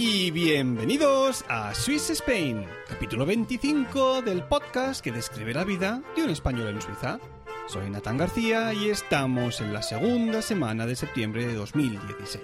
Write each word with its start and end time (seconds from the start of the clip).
Y 0.00 0.30
bienvenidos 0.30 1.44
a 1.48 1.74
Swiss 1.74 2.10
Spain, 2.10 2.66
capítulo 2.88 3.26
25 3.26 4.22
del 4.22 4.44
podcast 4.44 5.02
que 5.02 5.10
describe 5.10 5.52
la 5.54 5.64
vida 5.64 6.02
de 6.14 6.22
un 6.22 6.30
español 6.30 6.68
en 6.68 6.80
Suiza. 6.80 7.18
Soy 7.68 7.90
Natán 7.90 8.16
García 8.16 8.72
y 8.72 8.88
estamos 8.88 9.60
en 9.60 9.74
la 9.74 9.82
segunda 9.82 10.40
semana 10.40 10.86
de 10.86 10.96
septiembre 10.96 11.46
de 11.46 11.52
2016. 11.52 12.42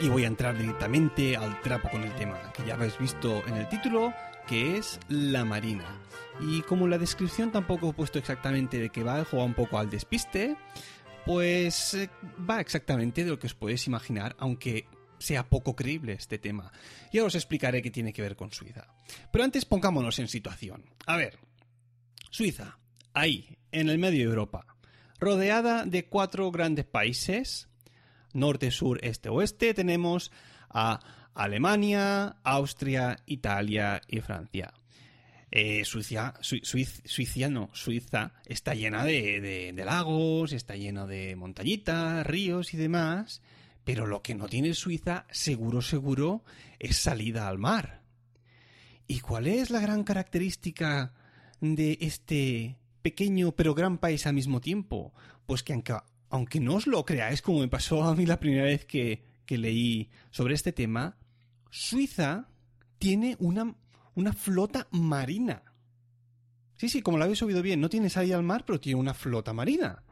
Y 0.00 0.08
voy 0.08 0.24
a 0.24 0.28
entrar 0.28 0.56
directamente 0.56 1.36
al 1.36 1.60
trapo 1.60 1.90
con 1.90 2.02
el 2.02 2.14
tema, 2.14 2.50
que 2.54 2.64
ya 2.64 2.72
habéis 2.72 2.98
visto 2.98 3.46
en 3.46 3.58
el 3.58 3.68
título, 3.68 4.14
que 4.46 4.78
es 4.78 4.98
la 5.10 5.44
Marina. 5.44 6.00
Y 6.40 6.62
como 6.62 6.88
la 6.88 6.96
descripción 6.96 7.52
tampoco 7.52 7.90
he 7.90 7.92
puesto 7.92 8.18
exactamente 8.18 8.78
de 8.78 8.88
qué 8.88 9.02
va, 9.02 9.22
juega 9.26 9.44
un 9.44 9.52
poco 9.52 9.78
al 9.78 9.90
despiste, 9.90 10.56
pues 11.26 11.92
eh, 11.92 12.08
va 12.48 12.62
exactamente 12.62 13.24
de 13.24 13.30
lo 13.30 13.38
que 13.38 13.48
os 13.48 13.54
podéis 13.54 13.86
imaginar, 13.86 14.34
aunque 14.38 14.86
sea 15.18 15.46
poco 15.46 15.76
creíble 15.76 16.14
este 16.14 16.38
tema. 16.38 16.72
Y 17.12 17.18
ahora 17.18 17.26
os 17.26 17.34
explicaré 17.34 17.82
qué 17.82 17.90
tiene 17.90 18.14
que 18.14 18.22
ver 18.22 18.34
con 18.34 18.50
Suiza. 18.50 18.86
Pero 19.30 19.44
antes 19.44 19.66
pongámonos 19.66 20.18
en 20.20 20.28
situación. 20.28 20.86
A 21.04 21.18
ver, 21.18 21.38
Suiza, 22.30 22.78
ahí, 23.12 23.57
en 23.72 23.88
el 23.88 23.98
medio 23.98 24.20
de 24.20 24.30
Europa, 24.30 24.66
rodeada 25.18 25.84
de 25.84 26.06
cuatro 26.06 26.50
grandes 26.50 26.84
países, 26.84 27.68
norte, 28.32 28.70
sur, 28.70 28.98
este, 29.02 29.28
oeste, 29.28 29.74
tenemos 29.74 30.30
a 30.70 31.00
Alemania, 31.34 32.36
Austria, 32.42 33.18
Italia 33.26 34.00
y 34.08 34.20
Francia. 34.20 34.72
Eh, 35.50 35.84
Suiza, 35.84 36.34
Suiza, 36.42 37.48
no, 37.48 37.70
Suiza 37.72 38.32
está 38.44 38.74
llena 38.74 39.04
de, 39.04 39.72
de 39.74 39.84
lagos, 39.84 40.52
está 40.52 40.76
llena 40.76 41.06
de 41.06 41.36
montañitas, 41.36 42.26
ríos 42.26 42.74
y 42.74 42.76
demás, 42.76 43.40
pero 43.84 44.06
lo 44.06 44.20
que 44.20 44.34
no 44.34 44.46
tiene 44.46 44.74
Suiza, 44.74 45.26
seguro, 45.30 45.80
seguro, 45.80 46.44
es 46.78 46.98
salida 46.98 47.48
al 47.48 47.56
mar. 47.56 48.02
¿Y 49.06 49.20
cuál 49.20 49.46
es 49.46 49.70
la 49.70 49.80
gran 49.80 50.04
característica 50.04 51.14
de 51.60 51.96
este 52.02 52.76
pequeño 53.02 53.52
pero 53.52 53.74
gran 53.74 53.98
país 53.98 54.26
al 54.26 54.34
mismo 54.34 54.60
tiempo? 54.60 55.12
Pues 55.46 55.62
que 55.62 55.72
aunque, 56.30 56.60
no 56.60 56.74
os 56.74 56.86
lo 56.86 57.04
creáis, 57.04 57.42
como 57.42 57.60
me 57.60 57.68
pasó 57.68 58.02
a 58.04 58.14
mí 58.14 58.26
la 58.26 58.38
primera 58.40 58.64
vez 58.64 58.84
que, 58.84 59.22
leí 59.48 60.10
sobre 60.30 60.54
este 60.54 60.72
tema, 60.72 61.16
Suiza 61.70 62.48
tiene 62.98 63.36
una, 63.38 63.74
una 64.14 64.32
flota 64.32 64.88
marina. 64.90 65.62
Sí, 66.76 66.88
sí, 66.88 67.00
como 67.00 67.18
lo 67.18 67.24
habéis 67.24 67.42
oído 67.42 67.62
bien, 67.62 67.80
no 67.80 67.88
tiene 67.88 68.10
salida 68.10 68.36
al 68.36 68.42
mar, 68.42 68.64
pero 68.66 68.78
tiene 68.78 69.00
una 69.00 69.14
flota 69.14 69.52
marina. 69.52 70.02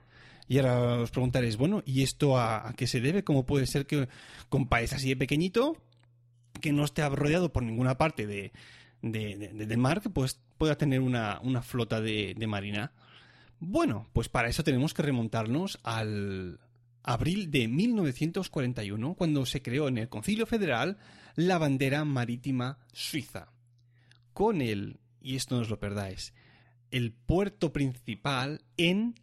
Y 0.49 0.59
ahora 0.59 1.03
os 1.03 1.11
preguntaréis, 1.11 1.57
bueno, 1.57 1.83
¿y 1.85 2.03
esto 2.03 2.39
a, 2.39 2.73
qué 2.77 2.87
se 2.87 3.01
debe? 3.01 3.25
¿Cómo 3.25 3.47
puede 3.47 3.67
ser 3.67 3.87
que 3.87 4.09
con 4.49 4.69
país 4.69 4.93
así 4.93 5.09
de 5.09 5.17
pequeñito, 5.17 5.77
que 6.61 6.73
no 6.73 6.85
esté 6.85 7.07
rodeado 7.09 7.53
por 7.53 7.63
ninguna 7.63 7.99
parte 7.99 8.27
de, 8.27 8.53
de, 9.13 9.77
mar, 9.77 10.01
que 10.01 10.11
pues, 10.11 10.41
pueda 10.59 10.77
tener 10.77 11.01
una, 11.01 11.63
flota 11.63 12.01
de, 12.01 12.35
de 12.37 12.47
marina? 12.47 12.93
Bueno, 13.59 14.09
pues 14.13 14.29
para 14.29 14.49
eso 14.49 14.65
tenemos 14.65 14.95
que 14.95 15.03
remontarnos 15.03 15.79
al 15.83 16.61
abril 17.07 17.51
de 17.51 17.69
1941, 17.69 19.15
cuando 19.15 19.47
se 19.47 19.63
creó 19.63 19.89
en 19.89 19.99
el 19.99 20.09
Concilio 20.09 20.45
Federal 20.45 20.99
la 21.37 21.57
bandera 21.57 22.05
marítima 22.05 22.79
suiza. 22.93 23.53
Con 24.33 24.61
el, 24.61 24.99
y 25.21 25.37
esto 25.37 25.55
no 25.55 25.63
os 25.63 25.71
lo 25.71 25.79
perdáis, 25.79 26.35
el 26.91 27.13
puerto 27.13 27.73
principal 27.73 28.63
en 28.77 29.15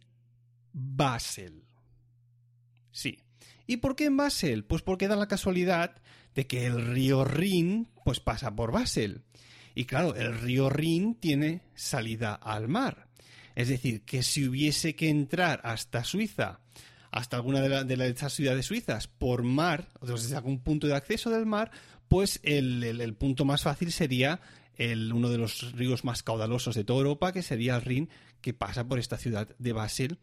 Basel. 0.72 1.64
Sí. 2.90 3.18
¿Y 3.66 3.78
por 3.78 3.96
qué 3.96 4.06
en 4.06 4.16
Basel? 4.16 4.64
Pues 4.64 4.82
porque 4.82 5.08
da 5.08 5.16
la 5.16 5.28
casualidad 5.28 6.00
de 6.34 6.46
que 6.46 6.66
el 6.66 6.86
río 6.86 7.24
Rin 7.24 7.88
pues 8.04 8.20
pasa 8.20 8.54
por 8.54 8.72
Basel. 8.72 9.24
Y 9.74 9.84
claro, 9.86 10.14
el 10.14 10.38
río 10.38 10.70
Rin 10.70 11.16
tiene 11.16 11.62
salida 11.74 12.34
al 12.34 12.68
mar. 12.68 13.08
Es 13.54 13.68
decir, 13.68 14.02
que 14.02 14.22
si 14.22 14.46
hubiese 14.48 14.94
que 14.94 15.08
entrar 15.08 15.60
hasta 15.64 16.04
Suiza, 16.04 16.60
hasta 17.10 17.36
alguna 17.36 17.60
de, 17.60 17.96
las 17.96 18.14
de 18.20 18.30
ciudades 18.30 18.66
suizas, 18.66 19.06
por 19.06 19.44
mar, 19.44 19.88
o 20.00 20.06
desde 20.06 20.36
algún 20.36 20.60
punto 20.60 20.86
de 20.86 20.96
acceso 20.96 21.30
del 21.30 21.46
mar, 21.46 21.70
pues 22.08 22.40
el, 22.42 23.14
punto 23.14 23.44
más 23.44 23.62
fácil 23.62 23.92
sería 23.92 24.40
el, 24.76 25.12
uno 25.12 25.30
de 25.30 25.38
los 25.38 25.72
ríos 25.72 26.04
más 26.04 26.22
caudalosos 26.22 26.74
de 26.74 26.84
toda 26.84 26.98
Europa, 26.98 27.32
que 27.32 27.42
sería 27.42 27.76
el 27.76 27.82
Rin, 27.82 28.08
que 28.40 28.52
pasa 28.52 28.86
por 28.86 28.98
esta 28.98 29.16
ciudad 29.16 29.48
de 29.58 29.72
Basel 29.72 30.18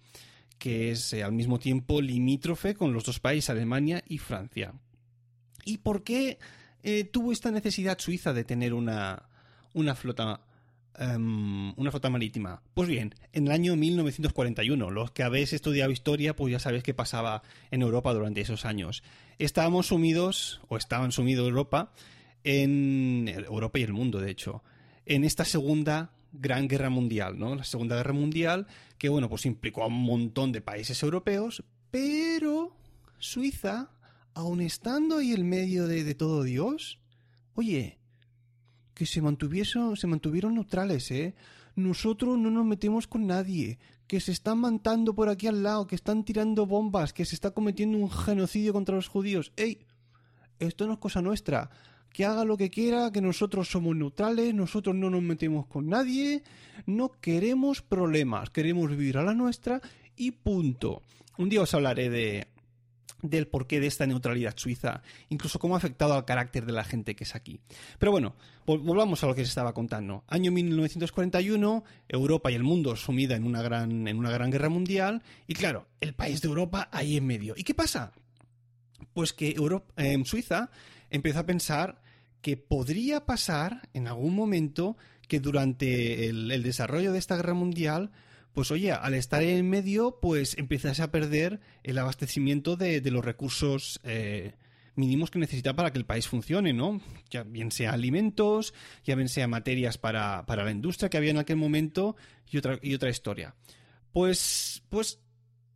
que 0.62 0.92
es 0.92 1.12
eh, 1.14 1.24
al 1.24 1.32
mismo 1.32 1.58
tiempo 1.58 2.02
limítrofe 2.02 2.76
con 2.76 2.94
los 2.94 3.04
dos 3.04 3.20
países, 3.20 3.50
Alemania 3.50 4.04
y 4.08 4.20
Francia. 4.20 4.76
¿Y 5.66 5.80
por 5.80 6.04
qué 6.04 6.38
eh, 6.84 7.04
tuvo 7.04 7.32
esta 7.32 7.50
necesidad 7.50 7.98
Suiza 7.98 8.32
de 8.32 8.44
tener 8.44 8.76
una, 8.76 9.28
una 9.74 9.96
flota 9.96 10.42
em, 10.98 11.74
una 11.78 11.92
flota 11.92 12.09
marítima. 12.09 12.62
Pues 12.74 12.88
bien, 12.88 13.16
en 13.34 13.48
el 13.48 13.52
año 13.54 13.76
1941, 13.76 14.92
los 14.92 15.12
que 15.12 15.24
habéis 15.24 15.54
estudiado 15.54 15.92
historia, 15.92 16.36
pues 16.36 16.52
ya 16.52 16.59
sabéis 16.59 16.84
qué 16.84 16.94
pasaba 16.94 17.44
en 17.72 17.82
Europa 17.82 18.14
durante 18.14 18.42
esos 18.42 18.66
años. 18.66 19.04
Estábamos 19.40 19.88
sumidos, 19.88 20.62
o 20.68 20.78
estaban 20.78 21.12
sumidos 21.12 21.48
Europa, 21.48 21.94
en 22.44 23.28
Europa 23.28 23.80
y 23.80 23.84
el 23.84 23.94
mundo, 23.94 24.20
de 24.20 24.32
hecho, 24.32 24.64
en 25.06 25.24
esta 25.24 25.46
segunda 25.46 26.12
Gran 26.34 26.68
Guerra 26.68 26.90
Mundial, 26.90 27.38
¿no? 27.38 27.56
La 27.56 27.64
Segunda 27.64 27.96
Guerra 27.96 28.14
Mundial, 28.14 28.68
que 28.98 29.09
bueno, 29.09 29.30
pues 29.30 29.46
implicó 29.46 29.84
a 29.84 29.88
un 29.88 30.02
montón 30.02 30.52
de 30.52 30.62
países 30.62 31.02
europeos, 31.03 31.64
pero 31.90 32.76
Suiza, 33.18 33.91
aun 34.34 34.62
estando 34.62 35.18
ahí 35.18 35.34
en 35.34 35.47
medio 35.47 35.88
de, 35.88 36.16
todo 36.16 36.44
Dios, 36.44 37.00
oye, 37.53 38.00
que 39.02 39.08
se, 39.08 39.20
mantuviesen, 39.20 39.96
se 39.96 40.06
mantuvieron 40.06 40.53
neutrales, 40.53 41.09
¿eh? 41.09 41.34
Nosotros 41.76 42.38
no 42.38 42.52
nos 42.52 42.68
metemos 42.68 43.08
con 43.08 43.26
nadie, 43.26 43.80
que 44.06 44.20
se 44.20 44.32
están 44.32 44.59
matando 44.59 45.16
por 45.16 45.28
aquí 45.28 45.48
al 45.48 45.64
lado, 45.64 45.88
que 45.88 45.96
están 45.96 46.24
tirando 46.24 46.68
bombas, 46.68 47.12
que 47.12 47.26
se 47.26 47.34
está 47.34 47.50
cometiendo 47.50 47.98
un 47.98 48.12
genocidio 48.12 48.74
contra 48.74 48.96
los 48.96 49.08
judíos. 49.08 49.53
¡Ey! 49.58 49.88
Esto 50.59 50.86
no 50.86 50.94
es 50.94 51.00
cosa 51.00 51.20
nuestra 51.24 51.72
que 52.14 52.26
haga 52.26 52.46
lo 52.46 52.58
que 52.58 52.70
quiera, 52.70 53.12
que 53.12 53.22
nosotros 53.22 53.72
somos 53.72 53.96
neutrales, 53.96 54.53
nosotros 54.53 54.96
no 54.96 55.09
nos 55.09 55.24
metemos 55.24 55.66
con 55.66 55.90
nadie, 55.90 56.44
no 56.86 57.09
queremos 57.09 57.82
problemas, 57.82 58.52
queremos 58.52 58.88
vivir 58.92 59.18
a 59.18 59.24
la 59.24 59.34
nuestra 59.34 59.82
y 60.16 60.30
punto. 60.30 61.02
Un 61.40 61.50
día 61.50 61.64
os 61.64 61.74
hablaré 61.74 62.12
de, 62.12 62.51
del 63.22 63.47
porqué 63.47 63.79
de 63.79 63.88
esta 63.88 64.06
neutralidad 64.06 64.53
suiza, 64.58 65.02
incluso 65.29 65.59
cómo 65.59 65.76
ha 65.76 65.78
afectado 65.78 66.14
al 66.14 66.26
carácter 66.26 66.66
de 66.66 66.72
la 66.72 66.84
gente 66.84 67.16
que 67.16 67.23
es 67.23 67.35
aquí. 67.35 67.59
Pero 68.00 68.12
bueno, 68.12 68.35
volvamos 68.66 69.23
a 69.23 69.28
lo 69.28 69.35
que 69.35 69.44
se 69.44 69.50
estaba 69.50 69.73
contando. 69.73 70.23
Año 70.28 70.52
1941, 70.52 71.84
Europa 72.08 72.52
y 72.52 72.56
el 72.56 72.64
mundo 72.64 72.96
sumida 72.96 73.35
en 73.35 73.46
una 73.46 73.62
gran, 73.62 74.08
en 74.08 74.18
una 74.18 74.32
gran 74.32 74.52
guerra 74.52 74.70
mundial, 74.70 75.23
y 75.47 75.53
claro, 75.53 75.88
el 76.00 76.14
país 76.14 76.41
de 76.41 76.47
Europa 76.47 76.90
ahí 76.91 77.18
en 77.18 77.26
medio. 77.26 77.53
¿Y 77.58 77.64
qué 77.64 77.73
pasa? 77.73 78.12
Pues 79.14 79.34
que 79.34 79.52
Europa, 79.52 79.94
eh, 79.97 80.22
Suiza 80.26 80.70
empezó 81.09 81.40
a 81.40 81.46
pensar 81.46 82.02
que 82.41 82.58
podría 82.58 83.26
pasar 83.26 83.90
en 83.94 84.08
algún 84.08 84.35
momento 84.35 84.97
que 85.28 85.40
durante 85.40 86.28
el 86.28 86.64
desarrollo 86.64 87.14
de 87.14 87.20
esta 87.20 87.35
guerra 87.35 87.53
mundial 87.53 88.12
pues 88.53 88.72
oye, 88.72 88.92
al 88.92 89.14
estar 89.14 89.44
en 89.44 89.70
medio, 89.70 90.20
pues 90.22 90.58
empiezas 90.58 91.00
a 91.00 91.12
perder 91.12 91.59
el 91.84 91.98
abastecimiento 91.98 92.76
de, 92.76 93.02
los 93.12 93.24
recursos 93.24 94.00
eh, 94.03 94.53
mínimos 94.96 95.32
que 95.32 95.40
necesita 95.40 95.76
para 95.76 95.92
que 95.92 95.98
el 95.98 96.06
país 96.06 96.28
funcione, 96.28 96.74
¿no? 96.74 97.02
Ya 97.30 97.44
bien 97.44 97.72
sea 97.72 97.94
alimentos, 97.94 98.74
ya 99.03 99.16
bien 99.16 99.30
sea 99.30 99.48
materias 99.48 99.98
para, 99.98 100.46
para 100.46 100.64
la 100.64 100.72
industria 100.72 101.09
que 101.09 101.18
había 101.18 101.32
en 101.32 101.38
aquel 101.38 101.58
momento 101.58 102.16
y 102.50 102.58
otra, 102.58 102.80
y 102.82 102.94
otra 102.94 103.09
historia. 103.09 103.56
Pues, 104.12 104.84
pues 104.90 105.20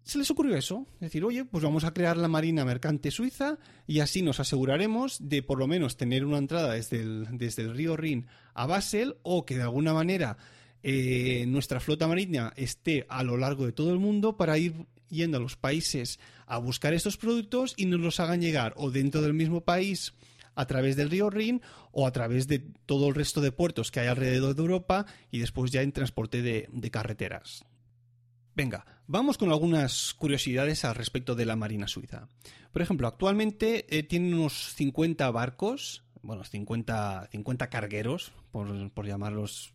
se 0.06 0.19
les 0.19 0.30
ocurrió 0.30 0.56
eso, 0.56 0.86
decir, 1.00 1.24
oye, 1.24 1.45
pues 1.45 1.63
vamos 1.63 1.83
a 1.83 1.94
crear 1.94 2.16
la 2.16 2.28
Marina 2.28 2.63
Mercante 2.63 3.10
Suiza 3.10 3.57
y 3.88 4.01
así 4.01 4.21
nos 4.21 4.39
aseguraremos 4.39 5.18
de 5.19 5.42
por 5.42 5.57
lo 5.57 5.66
menos 5.66 5.98
tener 5.98 6.25
una 6.25 6.38
entrada 6.38 6.74
desde 6.74 7.01
el, 7.01 7.28
desde 7.31 7.63
el 7.63 7.75
río 7.75 7.98
Rin 7.98 8.28
a 8.54 8.68
Basel 8.68 9.16
o 9.24 9.45
que 9.45 9.56
de 9.57 9.63
alguna 9.63 9.94
manera 9.94 10.38
eh, 10.87 11.47
nuestra 11.47 11.79
flota 11.79 12.07
marina 12.07 12.53
esté 12.55 13.07
a 13.09 13.23
lo 13.23 13.37
largo 13.37 13.65
de 13.65 13.71
todo 13.71 13.91
el 13.91 13.97
mundo 13.97 14.37
para 14.37 14.59
ir 14.59 14.85
yendo 15.09 15.37
a 15.37 15.39
los 15.41 15.55
países 15.55 16.19
a 16.45 16.59
buscar 16.59 16.93
estos 16.93 17.17
productos 17.17 17.73
y 17.75 17.87
nos 17.87 17.99
los 17.99 18.19
hagan 18.19 18.39
llegar 18.39 18.75
o 18.77 18.91
dentro 18.91 19.23
del 19.23 19.33
mismo 19.33 19.61
país 19.61 20.13
a 20.53 20.67
través 20.67 20.95
del 20.95 21.09
río 21.09 21.31
Rin 21.31 21.63
o 21.91 22.05
a 22.05 22.11
través 22.11 22.47
de 22.47 22.59
todo 22.85 23.07
el 23.07 23.15
resto 23.15 23.41
de 23.41 23.51
puertos 23.51 23.89
que 23.89 24.01
hay 24.01 24.09
alrededor 24.09 24.53
de 24.53 24.61
Europa 24.61 25.07
y 25.31 25.39
después 25.39 25.71
ya 25.71 25.81
en 25.81 25.91
transporte 25.91 26.43
de, 26.43 26.91
carreteras. 26.91 27.65
Venga, 28.53 28.85
vamos 29.07 29.39
con 29.39 29.49
algunas 29.49 30.13
curiosidades 30.13 30.85
al 30.85 30.93
respecto 30.93 31.33
de 31.33 31.47
la 31.47 31.55
Marina 31.55 31.87
Suiza. 31.87 32.27
Por 32.71 32.83
ejemplo, 32.83 33.07
actualmente 33.07 33.87
eh, 33.89 34.03
tiene 34.03 34.35
unos 34.35 34.75
50 34.75 35.31
barcos 35.31 36.05
bueno, 36.25 36.44
50, 36.44 37.30
50 37.31 37.69
cargueros, 37.69 38.31
por, 38.51 39.06
llamarlos 39.06 39.72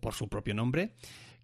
por, 0.00 0.14
su 0.14 0.28
propio 0.28 0.54
nombre, 0.54 0.94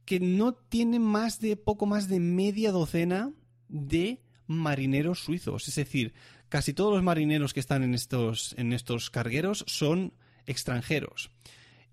que 0.04 0.20
no 0.20 0.52
tienen 0.54 1.02
más 1.02 1.40
de 1.40 1.56
poco 1.56 1.86
más 1.86 2.08
de 2.08 2.18
media 2.18 2.72
docena 2.72 3.32
de 3.68 4.20
marineros 4.46 5.20
suizos. 5.20 5.68
Es 5.68 5.76
decir, 5.76 6.12
casi 6.48 6.74
todos 6.74 6.92
los 6.92 7.02
marineros 7.02 7.54
que 7.54 7.60
están 7.60 7.82
en 7.84 7.94
estos, 7.94 8.54
en 8.58 8.72
estos 8.72 9.10
cargueros 9.10 9.64
son 9.68 10.12
extranjeros. 10.46 11.30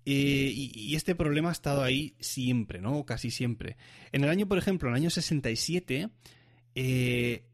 Eh, 0.04 0.52
y, 0.54 0.96
este 0.96 1.14
problema 1.14 1.50
ha 1.50 1.52
estado 1.52 1.82
ahí 1.82 2.16
siempre, 2.18 2.80
¿no? 2.80 3.04
Casi 3.04 3.30
siempre. 3.30 3.76
En 4.12 4.24
el 4.24 4.30
año, 4.30 4.48
por 4.48 4.58
ejemplo, 4.58 4.88
en 4.88 4.94
el 4.94 5.02
año 5.02 5.10
67, 5.10 6.08
eh, 6.74 7.44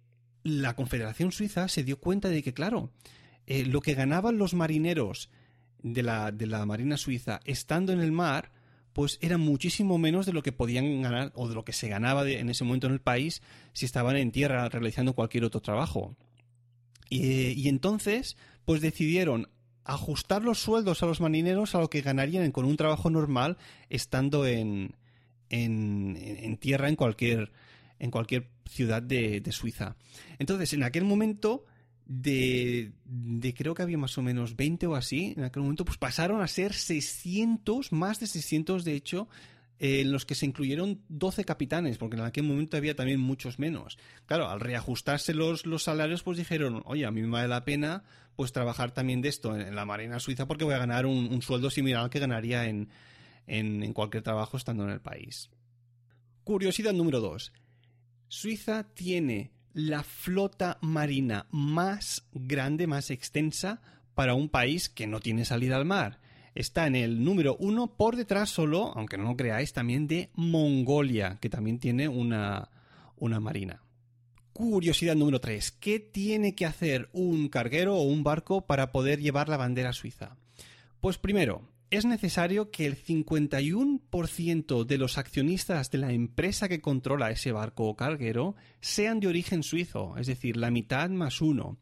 la 0.43 0.75
Confederación 0.77 1.33
Suiza 1.33 1.69
se 1.69 1.85
dio 1.85 1.99
cuenta 1.99 2.29
de 2.29 2.43
que, 2.43 2.55
claro, 2.55 2.93
eh, 3.47 3.65
lo 3.65 3.81
que 3.81 3.95
ganaban 3.95 4.39
los 4.39 4.55
marineros 4.55 5.31
de 5.83 6.03
la, 6.03 6.33
de 6.33 6.47
la 6.47 6.67
Marina 6.67 6.97
Suiza 6.97 7.41
estando 7.45 7.93
en 7.93 8.01
el 8.01 8.13
mar, 8.13 8.53
pues 8.93 9.19
era 9.21 9.39
muchísimo 9.39 9.99
menos 9.99 10.27
de 10.27 10.33
lo 10.33 10.43
que 10.43 10.53
podían 10.53 11.03
ganar 11.03 11.31
o 11.35 11.49
de 11.49 11.55
lo 11.55 11.65
que 11.65 11.73
se 11.73 11.89
ganaba 11.89 12.29
en 12.29 12.49
ese 12.49 12.65
momento 12.65 12.87
en 12.87 12.95
el 12.95 13.01
país 13.01 13.43
si 13.73 13.85
estaban 13.85 14.17
en 14.17 14.33
tierra 14.33 14.69
realizando 14.69 15.13
cualquier 15.13 15.45
otro 15.45 15.61
trabajo. 15.61 16.17
Y, 17.09 17.69
entonces, 17.69 18.37
pues 18.65 18.81
decidieron 18.81 19.49
ajustar 19.85 20.43
los 20.43 20.59
sueldos 20.59 21.03
a 21.03 21.07
los 21.07 21.21
marineros 21.21 21.75
a 21.75 21.81
lo 21.81 21.89
que 21.89 22.01
ganarían 22.01 22.51
con 22.51 22.65
un 22.65 22.77
trabajo 22.77 23.11
normal 23.11 23.59
estando 23.91 24.45
en, 24.47 24.97
en, 25.51 26.17
en 26.17 26.57
tierra 26.57 26.89
en 26.89 26.97
cualquier, 26.97 27.53
en 28.01 28.11
cualquier 28.11 28.49
ciudad 28.69 29.03
de, 29.03 29.41
de 29.41 29.53
Suiza. 29.53 29.95
Entonces, 30.39 30.73
en 30.73 30.83
aquel 30.83 31.05
momento 31.05 31.65
de, 32.07 32.93
de, 33.05 33.55
creo 33.55 33.75
que 33.75 33.83
había 33.83 33.99
más 33.99 34.17
o 34.17 34.23
menos 34.23 34.57
20 34.57 34.87
o 34.87 34.95
así 34.95 35.35
en 35.37 35.45
aquel 35.45 35.63
momento, 35.63 35.85
pues 35.85 35.99
pasaron 35.99 36.41
a 36.41 36.47
ser 36.47 36.73
600, 36.73 37.93
más 37.93 38.21
de 38.21 38.27
600 38.29 38.85
de 38.85 38.95
hecho, 38.95 39.29
eh, 39.79 40.01
en 40.03 40.13
los 40.13 40.25
que 40.25 40.37
se 40.37 40.47
incluyeron 40.47 41.03
12 41.09 41.45
capitanes, 41.45 41.99
porque 41.99 42.17
en 42.17 42.23
aquel 42.23 42.45
momento 42.45 42.77
había 42.77 42.95
también 42.95 43.21
muchos 43.21 43.59
menos. 43.59 43.99
Claro, 44.27 44.49
al 44.49 44.61
reajustarse 44.61 45.35
los, 45.35 45.67
los 45.67 45.83
salarios, 45.83 46.23
pues 46.23 46.39
dijeron, 46.39 46.83
oye, 46.87 47.05
a 47.05 47.11
mí 47.11 47.23
me 47.23 47.29
vale 47.29 47.49
la 47.49 47.65
pena 47.65 48.05
pues 48.37 48.53
trabajar 48.53 48.93
también 48.93 49.21
de 49.21 49.29
esto 49.29 49.57
en, 49.57 49.75
la 49.75 49.85
Marina 49.85 50.21
Suiza 50.21 50.47
porque 50.47 50.65
voy 50.65 50.75
a 50.75 50.79
ganar 50.79 51.07
un, 51.07 51.41
sueldo 51.43 51.71
similar 51.71 52.05
al 52.05 52.11
que 52.11 52.21
ganaría 52.21 52.67
en, 52.67 52.91
en, 53.47 53.83
en 53.83 53.93
cualquier 53.93 54.23
trabajo 54.23 54.57
estando 54.57 54.85
en 54.85 54.91
el 54.91 55.01
país. 55.01 55.51
Curiosidad 56.45 56.93
número 56.93 57.21
2. 57.21 57.53
Suiza 58.29 58.85
tiene 58.95 59.56
la 59.77 60.03
flota 60.03 60.79
marina 60.81 61.47
más 61.51 62.27
grande, 62.33 62.87
más 62.87 63.11
extensa 63.11 63.83
para 64.15 64.33
un 64.33 64.49
país 64.49 64.89
que 64.89 65.07
no 65.07 65.21
tiene 65.21 65.45
salida 65.45 65.77
al 65.77 65.85
mar. 65.85 66.19
Está 66.55 66.87
en 66.87 66.97
el 66.97 67.23
número 67.23 67.59
uno 67.61 67.95
por 67.95 68.17
detrás 68.17 68.49
solo, 68.49 68.95
aunque 68.97 69.19
no 69.19 69.25
lo 69.25 69.37
creáis, 69.37 69.75
también 69.75 70.07
de 70.07 70.31
Mongolia, 70.35 71.37
que 71.43 71.51
también 71.51 71.79
tiene 71.79 72.09
una, 72.09 72.71
una 73.17 73.39
marina. 73.39 73.83
Curiosidad 74.55 75.15
número 75.15 75.43
3. 75.43 75.73
¿Qué 75.73 76.01
tiene 76.01 76.55
que 76.55 76.65
hacer 76.65 77.11
un 77.13 77.51
carguero 77.51 77.97
o 77.97 78.03
un 78.05 78.25
barco 78.25 78.65
para 78.65 78.93
poder 78.93 79.21
llevar 79.21 79.51
la 79.51 79.59
bandera 79.59 79.93
suiza? 79.93 80.39
Pues 81.03 81.19
primero, 81.19 81.69
es 81.91 82.05
necesario 82.05 82.71
que 82.71 82.87
el 82.87 82.97
51% 82.97 84.85
de 84.85 84.99
los 84.99 85.19
accionistas 85.19 85.91
de 85.91 85.99
la 85.99 86.13
empresa 86.13 86.69
que 86.69 86.81
controla 86.81 87.31
ese 87.31 87.53
barco 87.53 87.85
o 87.85 87.97
carguero 87.97 88.57
sean 88.81 89.21
de 89.21 89.29
origen 89.29 89.63
suizo, 89.63 90.17
es 90.19 90.27
decir, 90.27 90.57
la 90.57 90.71
mitad 90.71 91.09
más 91.11 91.41
uno. 91.41 91.79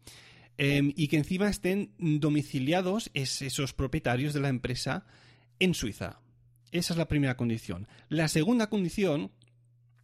Em, 0.56 0.92
y 0.94 1.08
que 1.08 1.16
encima 1.16 1.48
estén 1.48 1.92
domiciliados 1.98 3.10
esos 3.12 3.72
propietarios 3.72 4.34
de 4.34 4.40
la 4.40 4.50
empresa 4.50 5.04
en 5.58 5.74
Suiza. 5.74 6.20
Esa 6.70 6.92
es 6.92 6.98
la 6.98 7.08
primera 7.08 7.36
condición. 7.36 7.88
La 8.08 8.28
segunda 8.28 8.68
condición 8.68 9.32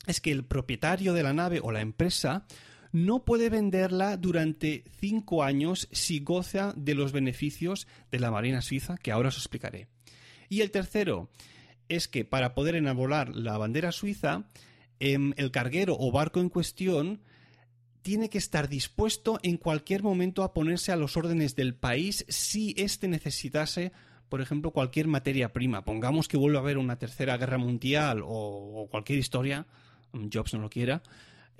es 0.06 0.20
que 0.20 0.32
el 0.32 0.44
propietario 0.44 1.12
de 1.12 1.22
la 1.22 1.32
nave 1.32 1.60
o 1.62 1.70
la 1.70 1.80
empresa 1.80 2.46
no 2.92 3.24
puede 3.24 3.50
venderla 3.50 4.16
durante 4.16 4.84
cinco 4.98 5.42
años 5.42 5.88
si 5.92 6.20
goza 6.20 6.72
de 6.76 6.94
los 6.94 7.12
beneficios 7.12 7.86
de 8.10 8.20
la 8.20 8.30
Marina 8.30 8.62
Suiza, 8.62 8.96
que 8.96 9.12
ahora 9.12 9.28
os 9.28 9.36
explicaré. 9.36 9.88
Y 10.48 10.62
el 10.62 10.70
tercero 10.70 11.30
es 11.88 12.08
que 12.08 12.24
para 12.24 12.54
poder 12.54 12.74
enabolar 12.74 13.34
la 13.34 13.58
bandera 13.58 13.92
suiza, 13.92 14.48
em, 14.98 15.32
el 15.36 15.50
carguero 15.50 15.96
o 15.98 16.10
barco 16.12 16.40
en 16.40 16.48
cuestión 16.48 17.22
tiene 18.02 18.30
que 18.30 18.38
estar 18.38 18.68
dispuesto 18.68 19.38
en 19.42 19.56
cualquier 19.56 20.02
momento 20.02 20.42
a 20.42 20.54
ponerse 20.54 20.90
a 20.90 20.96
los 20.96 21.16
órdenes 21.16 21.54
del 21.54 21.74
país 21.74 22.24
si 22.28 22.74
éste 22.78 23.08
necesitase 23.08 23.92
por 24.30 24.40
ejemplo, 24.40 24.70
cualquier 24.70 25.08
materia 25.08 25.52
prima. 25.52 25.84
Pongamos 25.84 26.28
que 26.28 26.36
vuelva 26.36 26.60
a 26.60 26.62
haber 26.62 26.78
una 26.78 27.00
tercera 27.00 27.36
guerra 27.36 27.58
mundial 27.58 28.22
o, 28.22 28.28
o 28.28 28.88
cualquier 28.88 29.18
historia, 29.18 29.66
Jobs 30.32 30.54
no 30.54 30.60
lo 30.60 30.70
quiera, 30.70 31.02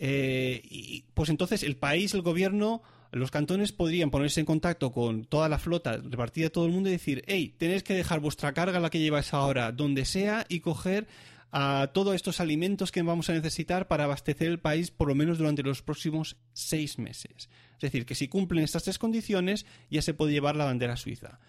eh, 0.02 0.62
y, 0.64 1.04
pues 1.12 1.28
entonces 1.28 1.62
el 1.62 1.76
país, 1.76 2.14
el 2.14 2.22
gobierno, 2.22 2.82
los 3.12 3.30
cantones 3.30 3.72
podrían 3.72 4.10
ponerse 4.10 4.40
en 4.40 4.46
contacto 4.46 4.92
con 4.92 5.26
toda 5.26 5.50
la 5.50 5.58
flota 5.58 5.98
repartida 5.98 6.46
de 6.46 6.50
todo 6.50 6.64
el 6.64 6.72
mundo 6.72 6.88
y 6.88 6.92
decir, 6.92 7.22
hey, 7.26 7.54
tenéis 7.58 7.82
que 7.82 7.92
dejar 7.92 8.18
vuestra 8.18 8.54
carga, 8.54 8.80
la 8.80 8.88
que 8.88 8.98
lleváis 8.98 9.34
ahora, 9.34 9.72
donde 9.72 10.06
sea, 10.06 10.46
y 10.48 10.60
coger 10.60 11.06
a 11.52 11.90
todos 11.92 12.14
estos 12.14 12.40
alimentos 12.40 12.92
que 12.92 13.02
vamos 13.02 13.28
a 13.28 13.34
necesitar 13.34 13.88
para 13.88 14.04
abastecer 14.04 14.48
el 14.48 14.58
país 14.58 14.90
por 14.90 15.08
lo 15.08 15.14
menos 15.14 15.36
durante 15.36 15.62
los 15.62 15.82
próximos 15.82 16.38
seis 16.54 16.98
meses. 16.98 17.50
Es 17.74 17.80
decir, 17.80 18.06
que 18.06 18.14
si 18.14 18.26
cumplen 18.28 18.64
estas 18.64 18.84
tres 18.84 18.98
condiciones 18.98 19.66
ya 19.90 20.00
se 20.00 20.14
puede 20.14 20.32
llevar 20.32 20.56
la 20.56 20.64
bandera 20.64 20.96
suiza. 20.96 21.40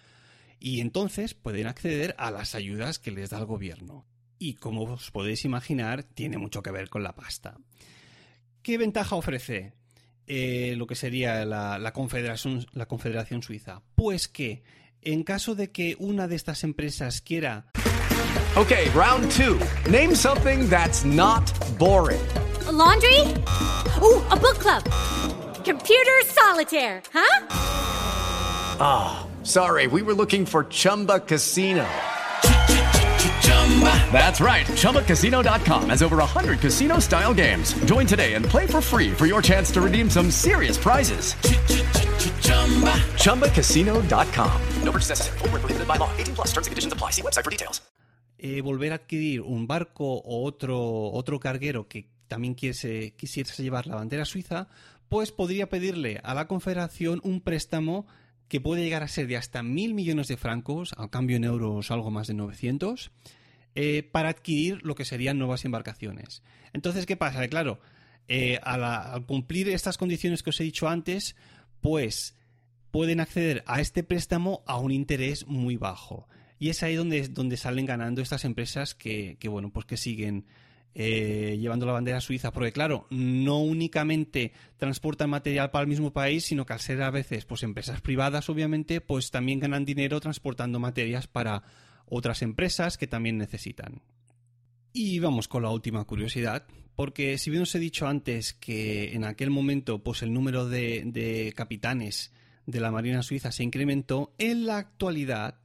Y 0.60 0.82
entonces 0.82 1.36
pueden 1.36 1.68
acceder 1.68 2.16
a 2.18 2.32
las 2.32 2.54
ayudas 2.54 3.00
que 3.00 3.12
les 3.12 3.30
da 3.30 3.38
el 3.38 3.46
gobierno. 3.46 4.06
Y 4.40 4.56
como 4.56 4.84
os 4.84 5.10
podéis 5.12 5.46
imaginar, 5.46 6.04
tiene 6.04 6.38
mucho 6.38 6.62
que 6.62 6.72
ver 6.72 6.90
con 6.90 7.04
la 7.04 7.16
pasta. 7.16 7.58
¿Qué 8.64 8.78
ventaja 8.78 9.16
ofrece 9.16 9.74
eh, 10.28 10.76
lo 10.78 10.86
que 10.86 10.96
sería 10.96 11.46
la, 11.46 11.92
confederación, 11.94 12.66
la 12.74 12.86
Confederación 12.86 13.42
Suiza? 13.42 13.82
Pues 13.96 14.28
que 14.28 14.64
en 15.02 15.24
caso 15.24 15.56
de 15.56 15.72
que 15.72 15.96
una 16.00 16.28
de 16.28 16.36
estas 16.36 16.64
empresas 16.64 17.22
quiera... 17.22 17.66
Ok, 18.56 18.74
round 18.94 19.32
two. 19.32 19.60
Name 19.90 20.14
something 20.16 20.70
that's 20.70 21.06
not 21.06 21.44
boring. 21.80 22.22
laundry? 22.72 23.20
Uh, 24.02 24.22
a 24.30 24.36
book 24.36 24.60
club. 24.60 24.84
Computer 25.64 26.22
solitaire, 26.26 27.02
huh? 27.14 27.48
Ah, 28.80 29.28
sorry, 29.44 29.88
we 29.88 30.02
were 30.02 30.14
looking 30.14 30.46
for 30.46 30.66
Chumba 30.66 31.20
Casino. 31.20 31.88
That's 34.12 34.42
right. 34.42 34.66
ChumbaCasino.com 34.68 35.90
has 35.90 36.04
over 36.04 36.18
100 36.18 36.60
casino 36.60 37.00
style 37.00 37.34
games. 37.34 37.74
Join 37.86 38.06
today 38.06 38.34
and 38.34 38.46
play 38.46 38.68
for 38.68 38.82
free 38.82 39.12
for 39.12 39.26
your 39.26 39.42
chance 39.42 39.72
to 39.72 39.82
redeem 39.82 40.10
some 40.10 40.30
serious 40.30 40.78
prizes. 40.78 41.36
ChumbaCasino.com. 43.16 44.62
No 44.84 44.92
purchase 44.92 45.10
necessary. 45.10 45.38
Void 45.40 45.52
where 45.52 45.60
prohibited 45.62 45.88
by 45.88 45.96
law. 45.96 46.10
18 46.18 46.36
plus 46.36 46.48
terms 46.50 46.68
and 46.68 46.72
conditions 46.72 46.94
apply. 46.94 47.12
See 47.12 47.22
website 47.24 47.44
for 47.46 47.52
details. 47.52 47.82
eh, 48.44 48.62
volver 48.62 48.92
a 48.92 48.96
adquirir 48.96 49.42
un 49.42 49.68
barco 49.68 50.04
o 50.16 50.44
otro, 50.44 51.12
otro 51.12 51.40
carguero 51.40 51.88
que 51.88 52.10
también 52.28 52.56
quisiese, 52.56 53.14
quisiese 53.16 53.62
llevar 53.62 53.86
la 53.86 53.96
bandera 53.96 54.26
suiza, 54.26 54.68
pues 55.10 55.32
podría 55.32 55.70
pedirle 55.70 56.20
a 56.24 56.34
la 56.34 56.48
Confederación 56.48 57.22
un 57.24 57.42
préstamo 57.42 58.08
que 58.48 58.60
puede 58.60 58.84
llegar 58.84 59.04
a 59.04 59.08
ser 59.08 59.28
de 59.28 59.38
hasta 59.38 59.62
mil 59.62 59.94
millones 59.94 60.28
de 60.28 60.38
francos, 60.38 60.92
al 60.98 61.12
cambio 61.12 61.38
en 61.38 61.44
euros 61.44 61.92
algo 61.92 62.10
más 62.10 62.28
de 62.28 62.34
900, 62.34 63.12
eh, 63.76 64.04
para 64.04 64.30
adquirir 64.30 64.80
lo 64.84 64.96
que 64.96 65.06
serían 65.06 65.38
nuevas 65.40 65.66
embarcaciones. 65.66 66.44
Entonces, 66.74 67.06
¿qué 67.06 67.16
pasa? 67.16 67.48
Claro, 67.48 67.80
eh, 68.28 68.60
al 68.64 69.26
cumplir 69.26 69.70
estas 69.70 69.98
condiciones 69.98 70.44
que 70.44 70.52
os 70.52 70.60
he 70.60 70.64
dicho 70.64 70.88
antes, 70.88 71.36
pues 71.82 72.36
pueden 72.92 73.20
acceder 73.20 73.64
a 73.68 73.82
este 73.82 74.04
préstamo 74.04 74.64
a 74.68 74.78
un 74.78 74.92
interés 74.92 75.48
muy 75.48 75.78
bajo. 75.78 76.28
Y 76.60 76.70
es 76.70 76.84
ahí 76.84 76.96
donde, 76.96 77.58
salen 77.58 77.86
ganando 77.86 78.22
estas 78.22 78.46
empresas 78.46 78.94
que, 78.94 79.38
que, 79.40 79.50
bueno, 79.50 79.72
pues 79.72 79.86
que 79.86 79.98
siguen 79.98 80.46
eh, 80.94 81.58
llevando 81.60 81.86
la 81.86 81.94
bandera 81.94 82.22
suiza. 82.22 82.52
Porque, 82.52 82.72
claro, 82.72 83.08
no 83.10 83.60
únicamente 83.60 84.52
transportan 84.78 85.30
material 85.30 85.72
para 85.72 85.84
el 85.84 85.90
mismo 85.90 86.12
país, 86.12 86.46
sino 86.46 86.66
que 86.66 86.74
al 86.74 86.80
ser 86.80 87.02
a 87.02 87.10
veces 87.10 87.46
pues 87.46 87.64
empresas 87.64 88.02
privadas, 88.02 88.50
obviamente, 88.50 89.02
pues 89.02 89.32
también 89.32 89.60
ganan 89.60 89.86
dinero 89.86 90.20
transportando 90.20 90.80
materias 90.80 91.28
para 91.28 91.64
otras 92.12 92.42
empresas 92.42 92.98
que 92.98 93.08
también 93.08 93.38
necesitan. 93.38 94.02
Y 94.94 95.20
vamos 95.20 95.48
con 95.48 95.64
la 95.64 95.70
última 95.70 96.04
curiosidad, 96.04 96.68
porque 96.96 97.38
si 97.38 97.50
bien 97.50 97.64
os 97.64 97.74
he 97.74 97.80
dicho 97.80 98.06
antes 98.06 98.54
que 98.54 99.14
en 99.14 99.24
aquel 99.24 99.50
momento 99.50 100.04
pues 100.04 100.22
el 100.22 100.34
número 100.34 100.68
de, 100.68 101.04
de 101.06 101.54
capitanes 101.56 102.34
de 102.66 102.82
la 102.82 102.92
Marina 102.92 103.24
Suiza 103.24 103.54
se 103.54 103.64
incrementó, 103.64 104.36
en 104.38 104.66
la 104.66 104.78
actualidad, 104.78 105.56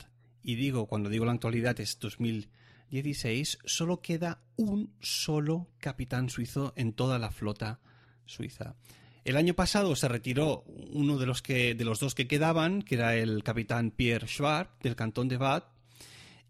y 0.43 0.55
digo 0.55 0.87
cuando 0.87 1.11
digo 1.11 1.25
la 1.25 1.33
actualidad 1.33 1.81
es 1.81 1.99
2016, 1.99 3.59
solo 3.65 4.01
queda 4.01 4.41
un 4.55 4.95
solo 5.01 5.69
capitán 5.79 6.31
suizo 6.31 6.73
en 6.77 6.93
toda 6.93 7.19
la 7.19 7.33
flota 7.33 7.81
suiza. 8.25 8.77
El 9.25 9.37
año 9.37 9.55
pasado 9.55 9.97
se 9.97 10.07
retiró 10.07 10.63
uno 10.93 11.19
de 11.19 11.27
los, 11.27 11.43
que, 11.43 11.75
de 11.75 11.85
los 11.85 11.99
dos 11.99 12.15
que 12.15 12.29
quedaban, 12.29 12.83
que 12.83 12.95
era 12.95 13.17
el 13.17 13.43
capitán 13.43 13.91
Pierre 13.91 14.29
Schwab, 14.29 14.79
del 14.79 14.95
cantón 14.95 15.27
de 15.27 15.37
Bad, 15.37 15.65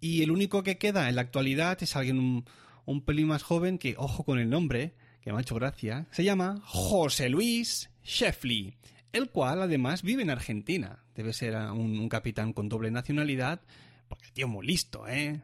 y 0.00 0.22
el 0.22 0.30
único 0.30 0.62
que 0.62 0.78
queda 0.78 1.08
en 1.08 1.16
la 1.16 1.22
actualidad 1.22 1.82
es 1.82 1.96
alguien 1.96 2.44
un, 2.84 3.00
pelín 3.02 3.28
más 3.28 3.42
joven 3.42 3.78
que, 3.78 3.94
ojo 3.98 4.24
con 4.24 4.38
el 4.38 4.50
nombre, 4.50 4.94
que 5.20 5.32
me 5.32 5.38
ha 5.38 5.42
hecho 5.42 5.54
gracia, 5.54 6.06
se 6.10 6.24
llama 6.24 6.60
José 6.64 7.28
Luis 7.28 7.90
Sheffley, 8.04 8.74
el 9.12 9.30
cual 9.30 9.62
además 9.62 10.02
vive 10.02 10.22
en 10.22 10.30
Argentina. 10.30 11.04
Debe 11.14 11.32
ser 11.32 11.56
un, 11.56 11.98
un 11.98 12.08
capitán 12.08 12.52
con 12.52 12.68
doble 12.68 12.90
nacionalidad, 12.90 13.62
porque 14.08 14.26
el 14.26 14.32
tío 14.32 14.46
es 14.46 14.52
muy 14.52 14.66
listo, 14.66 15.08
¿eh? 15.08 15.40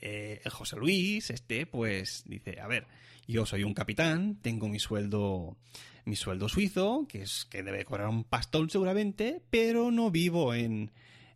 Eh, 0.00 0.40
el 0.44 0.50
José 0.50 0.76
Luis, 0.76 1.30
este, 1.30 1.66
pues 1.66 2.24
dice, 2.26 2.60
a 2.60 2.66
ver, 2.66 2.86
yo 3.26 3.44
soy 3.44 3.64
un 3.64 3.74
capitán, 3.74 4.38
tengo 4.40 4.68
mi 4.68 4.78
sueldo, 4.78 5.56
mi 6.04 6.16
sueldo 6.16 6.48
suizo, 6.48 7.06
que 7.08 7.22
es 7.22 7.46
que 7.50 7.62
debe 7.62 7.84
cobrar 7.84 8.08
un 8.08 8.24
pastón 8.24 8.70
seguramente, 8.70 9.42
pero 9.50 9.90
no 9.90 10.10
vivo 10.10 10.54
en, 10.54 10.90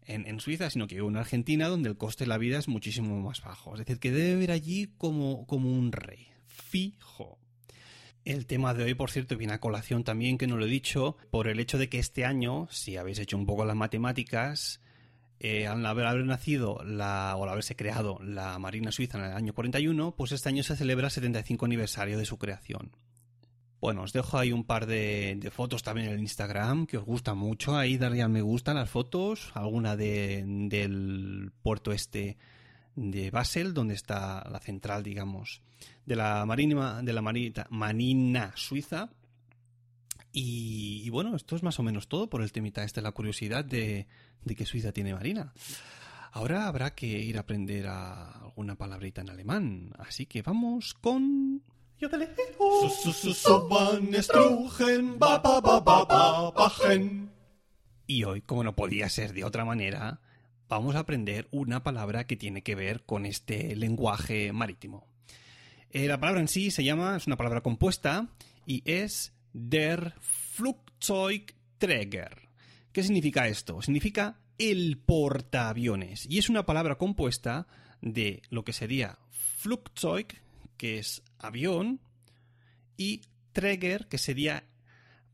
en, 0.06 0.40
Suiza, 0.40 0.70
sino 0.70 0.87
que 0.87 0.96
vivo 0.96 1.08
en 1.08 1.16
Argentina, 1.16 1.68
donde 1.68 1.88
el 1.88 1.96
coste 1.96 2.25
de 2.25 2.28
la 2.28 2.38
vida 2.38 2.58
es 2.58 2.68
muchísimo 2.68 3.20
más 3.20 3.42
bajo. 3.42 3.75
Es 3.75 3.80
decir, 3.80 3.99
que 3.99 4.11
debe 4.11 4.34
vivir 4.34 4.50
allí 4.50 4.90
como, 4.99 5.46
como 5.46 5.70
un 5.70 5.92
rey, 5.92 6.28
fijo. 6.46 7.38
El 8.25 8.46
tema 8.46 8.73
de 8.73 8.84
hoy, 8.84 8.94
por 8.94 9.11
cierto, 9.11 9.37
viene 9.37 9.52
a 9.52 9.61
colación 9.61 10.02
también, 10.02 10.38
que 10.38 10.46
no 10.46 10.56
lo 10.56 10.64
he 10.64 10.70
dicho, 10.70 11.16
por 11.30 11.49
el 11.49 11.61
hecho 11.61 11.78
de 11.78 11.88
que 11.88 11.99
este 11.99 12.25
año, 12.25 12.68
si 12.70 12.96
habéis 12.96 13.18
hecho 13.18 13.37
un 13.37 13.46
poco 13.46 13.64
las 13.64 13.76
matemáticas, 13.76 14.80
eh, 15.40 15.66
al 15.66 15.84
haber, 15.84 16.06
haber 16.06 16.25
nacido 16.25 16.82
la, 16.84 17.34
o 17.37 17.44
al 17.44 17.50
haberse 17.50 17.76
creado 17.76 18.18
la 18.23 18.58
Marina 18.58 18.92
Suiza 18.92 19.18
en 19.18 19.25
el 19.25 19.32
año 19.32 19.52
41, 19.52 20.14
pues 20.16 20.32
este 20.32 20.49
año 20.49 20.62
se 20.62 20.76
celebra 20.76 21.08
el 21.08 21.12
75 21.12 21.66
aniversario 21.66 22.16
de 22.16 22.25
su 22.25 22.38
creación. 22.38 22.92
Bueno, 23.84 24.04
os 24.04 24.14
dejo 24.14 24.38
ahí 24.38 24.50
un 24.50 24.64
par 24.64 24.86
de, 24.86 25.50
fotos 25.52 25.82
también 25.82 26.06
en 26.06 26.14
el 26.14 26.20
Instagram, 26.20 26.86
que 26.86 26.96
os 26.96 27.04
gusta 27.04 27.34
mucho. 27.34 27.76
Ahí 27.76 27.98
darle 27.98 28.22
al 28.22 28.30
me 28.30 28.40
gusta 28.40 28.72
las 28.72 28.88
fotos. 28.88 29.50
Alguna 29.52 29.94
de, 29.94 30.42
del 30.70 31.52
puerto 31.62 31.92
este 31.92 32.38
de 32.96 33.30
Basel, 33.30 33.74
donde 33.74 33.92
está 33.92 34.48
la 34.50 34.58
central, 34.58 35.02
digamos, 35.02 35.60
de 36.06 36.16
la 36.16 36.46
Marina, 36.46 37.02
de 37.02 37.12
la 37.12 37.20
Marita, 37.20 37.66
Marina 37.68 38.52
Suiza. 38.56 39.10
Y, 40.32 41.02
y 41.04 41.10
bueno, 41.10 41.36
esto 41.36 41.54
es 41.54 41.62
más 41.62 41.78
o 41.78 41.82
menos 41.82 42.08
todo 42.08 42.30
por 42.30 42.40
el 42.40 42.52
temita 42.52 42.84
este, 42.84 43.02
la 43.02 43.12
curiosidad 43.12 43.66
de, 43.66 44.06
de 44.46 44.54
que 44.54 44.64
Suiza 44.64 44.92
tiene 44.92 45.12
marina. 45.12 45.52
Ahora 46.32 46.68
habrá 46.68 46.94
que 46.94 47.06
ir 47.06 47.36
a 47.36 47.40
aprender 47.40 47.86
a 47.88 48.30
alguna 48.30 48.76
palabrita 48.76 49.20
en 49.20 49.28
alemán, 49.28 49.90
así 49.98 50.24
que 50.24 50.40
vamos 50.40 50.94
con... 50.94 51.62
Y 58.06 58.24
hoy, 58.24 58.42
como 58.42 58.64
no 58.64 58.74
podía 58.74 59.08
ser 59.08 59.32
de 59.32 59.44
otra 59.44 59.64
manera, 59.64 60.20
vamos 60.68 60.94
a 60.94 61.00
aprender 61.00 61.48
una 61.50 61.82
palabra 61.82 62.26
que 62.26 62.36
tiene 62.36 62.62
que 62.62 62.74
ver 62.74 63.04
con 63.04 63.24
este 63.26 63.74
lenguaje 63.76 64.52
marítimo. 64.52 65.06
Eh, 65.90 66.08
la 66.08 66.18
palabra 66.18 66.40
en 66.40 66.48
sí 66.48 66.70
se 66.70 66.84
llama, 66.84 67.16
es 67.16 67.26
una 67.26 67.36
palabra 67.36 67.62
compuesta 67.62 68.28
y 68.66 68.82
es 68.84 69.32
der 69.52 70.14
Flugzeugträger. 70.20 72.48
¿Qué 72.92 73.02
significa 73.02 73.48
esto? 73.48 73.80
Significa 73.80 74.38
el 74.58 74.98
portaaviones 74.98 76.26
y 76.28 76.38
es 76.38 76.48
una 76.48 76.66
palabra 76.66 76.96
compuesta 76.96 77.66
de 78.00 78.42
lo 78.50 78.64
que 78.64 78.72
sería 78.72 79.18
Flugzeug, 79.30 80.26
que 80.76 80.99
es 80.99 81.23
avión, 81.38 82.00
y 82.97 83.23
Träger, 83.52 84.07
que 84.09 84.19
sería, 84.19 84.64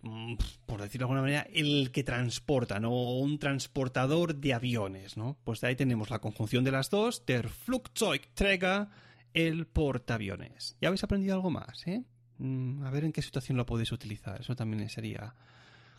mm, 0.03 0.35
por 0.67 0.81
decirlo 0.83 1.07
de 1.07 1.13
alguna 1.13 1.23
manera, 1.23 1.47
el 1.53 1.91
que 1.93 2.05
transporta, 2.05 2.81
¿no? 2.81 2.91
O 2.93 3.19
un 3.21 3.39
transportador 3.39 4.37
de 4.37 4.53
aviones, 4.55 5.17
¿no? 5.17 5.37
Pues 5.45 5.63
ahí 5.65 5.77
tenemos 5.77 6.11
la 6.11 6.19
conjunción 6.21 6.65
de 6.65 6.71
las 6.73 6.91
dos, 6.91 7.25
der 7.27 7.49
Flugzeugträger, 7.49 8.89
el 9.35 9.67
portaaviones. 9.67 10.77
¿Ya 10.81 10.89
habéis 10.89 11.05
aprendido 11.05 11.35
algo 11.35 11.51
más, 11.51 11.87
eh? 11.87 12.03
Mm, 12.39 12.83
A 12.85 12.91
ver 12.91 13.05
en 13.05 13.13
qué 13.13 13.23
situación 13.23 13.57
lo 13.59 13.67
podéis 13.67 13.93
utilizar. 13.93 14.41
Eso 14.41 14.57
también 14.57 14.89
sería 14.89 15.35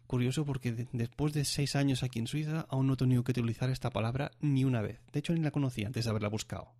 curioso 0.08 0.46
porque 0.46 0.74
de- 0.74 0.88
después 0.92 1.32
de 1.34 1.46
seis 1.46 1.76
años 1.76 2.04
aquí 2.04 2.20
en 2.20 2.28
Suiza 2.28 2.66
aún 2.70 2.88
no 2.88 2.94
he 2.94 2.98
tenido 2.98 3.24
que 3.24 3.32
utilizar 3.32 3.70
esta 3.70 3.90
palabra 3.92 4.32
ni 4.42 4.66
una 4.66 4.82
vez. 4.82 5.00
De 5.14 5.20
hecho, 5.20 5.34
ni 5.34 5.40
la 5.42 5.52
conocía 5.52 5.88
antes 5.88 6.04
de 6.04 6.10
haberla 6.10 6.28
buscado. 6.28 6.74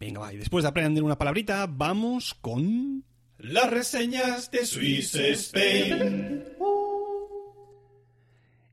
Venga, 0.00 0.20
va, 0.20 0.32
y 0.32 0.38
después 0.38 0.62
de 0.62 0.68
aprender 0.68 1.02
una 1.02 1.18
palabrita, 1.18 1.66
vamos 1.66 2.34
con... 2.34 3.04
Las 3.38 3.70
reseñas 3.70 4.50
de 4.50 4.64
Swiss 4.64 5.14
Spain. 5.14 6.44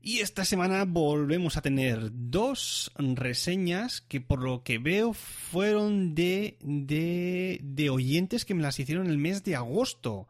Y 0.02 0.20
esta 0.20 0.44
semana 0.44 0.84
volvemos 0.86 1.56
a 1.56 1.62
tener 1.62 2.10
dos 2.10 2.90
reseñas 2.96 4.00
que 4.00 4.20
por 4.20 4.42
lo 4.42 4.62
que 4.62 4.78
veo 4.78 5.12
fueron 5.12 6.14
de, 6.14 6.56
de, 6.62 7.60
de 7.62 7.90
oyentes 7.90 8.44
que 8.44 8.54
me 8.54 8.62
las 8.62 8.78
hicieron 8.78 9.10
el 9.10 9.18
mes 9.18 9.44
de 9.44 9.56
agosto. 9.56 10.26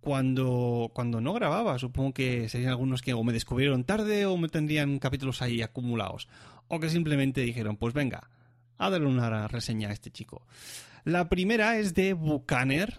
Cuando, 0.00 0.90
cuando 0.94 1.20
no 1.20 1.32
grababa, 1.32 1.78
supongo 1.78 2.14
que 2.14 2.48
serían 2.48 2.70
algunos 2.70 3.02
que 3.02 3.14
o 3.14 3.22
me 3.22 3.32
descubrieron 3.32 3.84
tarde 3.84 4.26
o 4.26 4.36
me 4.36 4.48
tendrían 4.48 4.98
capítulos 4.98 5.42
ahí 5.42 5.62
acumulados. 5.62 6.26
O 6.68 6.80
que 6.80 6.88
simplemente 6.88 7.42
dijeron, 7.42 7.76
pues 7.76 7.94
venga, 7.94 8.30
a 8.78 8.90
darle 8.90 9.06
una 9.06 9.48
reseña 9.48 9.88
a 9.88 9.92
este 9.92 10.10
chico. 10.10 10.46
La 11.04 11.28
primera 11.28 11.78
es 11.78 11.94
de 11.94 12.12
Buchaner, 12.12 12.98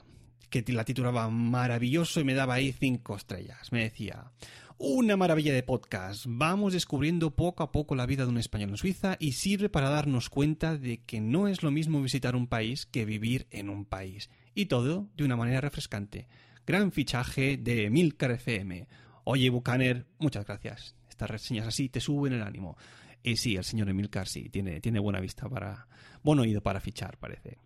que 0.49 0.63
la 0.73 0.85
titulaba 0.85 1.29
Maravilloso 1.29 2.19
y 2.19 2.23
me 2.23 2.33
daba 2.33 2.55
ahí 2.55 2.73
cinco 2.73 3.15
estrellas. 3.15 3.71
Me 3.71 3.83
decía, 3.83 4.31
una 4.77 5.15
maravilla 5.15 5.53
de 5.53 5.63
podcast. 5.63 6.25
Vamos 6.27 6.73
descubriendo 6.73 7.35
poco 7.35 7.63
a 7.63 7.71
poco 7.71 7.95
la 7.95 8.05
vida 8.05 8.23
de 8.25 8.29
un 8.29 8.37
español 8.37 8.71
en 8.71 8.77
Suiza 8.77 9.15
y 9.19 9.31
sirve 9.31 9.69
para 9.69 9.89
darnos 9.89 10.29
cuenta 10.29 10.77
de 10.77 10.97
que 10.97 11.21
no 11.21 11.47
es 11.47 11.63
lo 11.63 11.71
mismo 11.71 12.01
visitar 12.01 12.35
un 12.35 12.47
país 12.47 12.85
que 12.85 13.05
vivir 13.05 13.47
en 13.49 13.69
un 13.69 13.85
país. 13.85 14.29
Y 14.53 14.65
todo 14.65 15.07
de 15.15 15.23
una 15.23 15.37
manera 15.37 15.61
refrescante. 15.61 16.27
Gran 16.67 16.91
fichaje 16.91 17.57
de 17.57 17.89
Milcar 17.89 18.31
FM. 18.31 18.87
Oye, 19.23 19.49
Buchaner, 19.49 20.05
muchas 20.19 20.45
gracias. 20.45 20.95
Estas 21.09 21.29
reseñas 21.29 21.67
así 21.67 21.87
te 21.87 22.01
suben 22.01 22.33
el 22.33 22.43
ánimo. 22.43 22.77
Y 23.23 23.37
sí, 23.37 23.55
el 23.55 23.63
señor 23.63 23.89
Emilcar 23.89 24.27
sí, 24.27 24.49
tiene, 24.49 24.81
tiene 24.81 24.99
buena 24.99 25.19
vista 25.21 25.47
para. 25.49 25.87
buen 26.23 26.39
oído 26.39 26.61
para 26.61 26.79
fichar, 26.81 27.17
parece. 27.17 27.57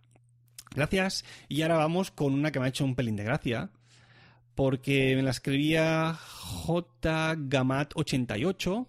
Gracias. 0.76 1.26
Y 1.50 1.64
ahora 1.64 1.78
vamos 1.78 2.12
con 2.12 2.34
una 2.34 2.52
que 2.52 2.60
me 2.60 2.66
ha 2.68 2.70
hecho 2.70 2.86
un 2.86 2.96
pelín 2.96 3.16
de 3.16 3.24
gracia. 3.24 3.72
Porque 4.54 5.16
me 5.16 5.22
la 5.24 5.32
escribía 5.32 6.18
JGamat88. 7.48 8.88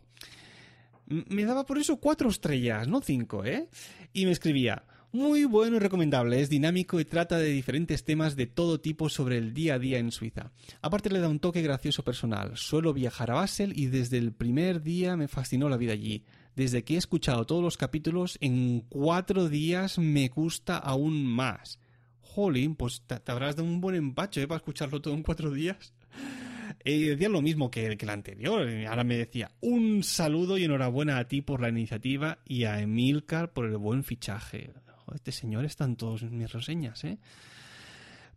M- 1.11 1.25
Me 1.29 1.45
daba 1.45 1.65
por 1.67 1.79
eso 1.79 1.97
cuatro 1.99 2.29
estrellas, 2.29 2.87
no 2.89 3.01
cinco, 3.01 3.45
¿eh? 3.45 3.69
Y 4.13 4.25
me 4.27 4.33
escribía. 4.33 4.85
Muy 5.11 5.45
bueno 5.47 5.77
y 5.77 5.79
recomendable, 5.79 6.39
es 6.39 6.51
dinámico 6.51 7.01
y 7.01 7.07
trata 7.07 7.39
de 7.39 7.49
diferentes 7.49 8.05
temas 8.05 8.37
de 8.37 8.47
todo 8.47 8.79
tipo 8.79 9.09
sobre 9.09 9.39
el 9.39 9.55
día 9.55 9.75
a 9.75 9.79
día 9.79 9.99
en 9.99 10.13
Suiza. 10.13 10.53
Aparte 10.83 11.09
le 11.09 11.19
da 11.21 11.31
un 11.31 11.39
toque 11.41 11.63
gracioso 11.63 12.05
personal. 12.05 12.59
Suelo 12.59 12.93
viajar 12.93 13.31
a 13.31 13.35
Basel 13.37 13.73
y 13.75 13.87
desde 13.87 14.19
el 14.19 14.33
primer 14.33 14.83
día 14.83 15.17
me 15.17 15.27
fascinó 15.27 15.71
la 15.71 15.79
vida 15.79 15.95
allí. 15.95 16.25
Desde 16.59 16.83
que 16.83 16.95
he 16.95 16.97
escuchado 16.97 17.47
todos 17.47 17.63
los 17.63 17.77
capítulos, 17.77 18.37
en 18.41 18.81
cuatro 18.89 19.49
días 19.49 19.97
me 19.97 20.27
gusta 20.27 20.77
aún 20.77 21.25
más. 21.25 21.79
Jolín, 22.21 22.75
pues 22.75 23.05
te, 23.07 23.15
habrás 23.31 23.55
dado 23.55 23.69
un 23.69 23.81
buen 23.81 23.95
empacho 23.95 24.41
¿eh? 24.41 24.49
para 24.49 24.57
escucharlo 24.57 25.01
todo 25.01 25.15
en 25.15 25.23
cuatro 25.23 25.53
días. 25.53 25.95
Eh, 26.85 27.11
decía 27.11 27.29
lo 27.29 27.43
mismo 27.43 27.71
que, 27.71 27.97
que 27.97 28.05
el 28.05 28.11
anterior. 28.11 28.69
Ahora 28.89 29.05
me 29.05 29.17
decía 29.17 29.53
un 29.61 30.03
saludo 30.03 30.59
y 30.59 30.65
enhorabuena 30.65 31.19
a 31.19 31.29
ti 31.29 31.43
por 31.43 31.61
la 31.61 31.69
iniciativa 31.69 32.41
y 32.45 32.65
a 32.65 32.81
Emilcar 32.81 33.53
por 33.53 33.67
el 33.67 33.77
buen 33.77 34.03
fichaje 34.03 34.73
este 35.15 35.31
señor 35.31 35.65
está 35.65 35.85
en 35.85 35.95
todas 35.95 36.25
mis 36.25 36.53
reseñas, 36.53 37.05
¿eh? 37.05 37.19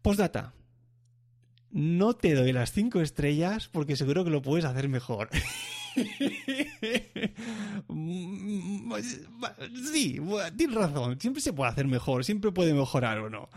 Postdata. 0.03 0.53
No 1.71 2.13
te 2.13 2.35
doy 2.35 2.53
las 2.53 2.71
cinco 2.71 3.01
estrellas 3.01 3.67
porque 3.67 3.95
seguro 3.95 4.23
que 4.23 4.29
lo 4.29 4.43
puedes 4.43 4.63
hacer 4.63 4.89
mejor. 4.89 5.29
sí, 9.91 10.19
tienes 10.57 10.75
razón. 10.75 11.19
Siempre 11.19 11.41
se 11.41 11.53
puede 11.53 11.71
hacer 11.71 11.87
mejor, 11.87 12.23
siempre 12.25 12.51
puede 12.51 12.73
mejorar 12.73 13.19
o 13.19 13.29
no. 13.29 13.49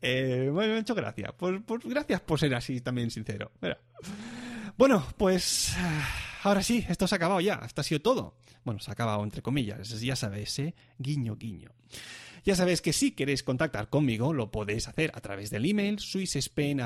Eh, 0.00 0.50
bueno, 0.52 0.74
muchas 0.74 0.96
gracias. 0.96 1.32
Pues, 1.36 1.60
pues, 1.66 1.84
gracias 1.84 2.20
por 2.20 2.38
ser 2.38 2.54
así 2.54 2.80
también 2.80 3.10
sincero. 3.10 3.52
Bueno, 4.76 5.06
pues 5.16 5.74
ahora 6.42 6.62
sí, 6.62 6.84
esto 6.88 7.06
se 7.06 7.14
ha 7.14 7.16
acabado 7.16 7.40
ya. 7.40 7.60
Esto 7.64 7.80
ha 7.80 7.84
sido 7.84 8.00
todo. 8.00 8.36
Bueno, 8.64 8.80
se 8.80 8.90
ha 8.90 8.94
acabado 8.94 9.22
entre 9.22 9.42
comillas. 9.42 10.00
Ya 10.00 10.16
sabes, 10.16 10.58
¿eh? 10.58 10.74
Guiño, 10.98 11.36
guiño. 11.36 11.70
Ya 12.44 12.56
sabéis 12.56 12.82
que 12.82 12.92
si 12.92 13.12
queréis 13.12 13.44
contactar 13.44 13.88
conmigo, 13.88 14.32
lo 14.32 14.50
podéis 14.50 14.88
hacer 14.88 15.12
a 15.14 15.20
través 15.20 15.50
del 15.50 15.64
email 15.64 16.00
swissspain 16.00 16.80